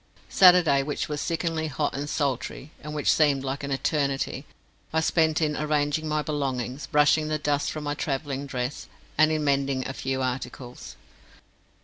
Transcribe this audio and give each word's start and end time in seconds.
Saturday, 0.29 0.81
which 0.81 1.07
was 1.07 1.21
sickeningly 1.21 1.67
hot 1.67 1.93
and 1.93 2.09
sultry, 2.09 2.71
and 2.81 2.95
which 2.95 3.11
seemed 3.13 3.43
like 3.43 3.63
an 3.63 3.69
eternity, 3.69 4.45
I 4.91 4.99
spent 4.99 5.43
in 5.43 5.55
arranging 5.55 6.07
my 6.07 6.23
belongings, 6.23 6.87
brushing 6.87 7.27
the 7.27 7.37
dust 7.37 7.69
from 7.71 7.83
my 7.83 7.93
travelling 7.93 8.47
dress, 8.47 8.87
and 9.15 9.31
in 9.31 9.43
mending 9.43 9.87
a 9.87 9.93
few 9.93 10.23
articles. 10.23 10.95